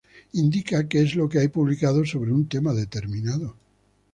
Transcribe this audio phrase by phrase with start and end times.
[0.43, 3.55] Indica que es lo que hay publicado sobre un tema determinado.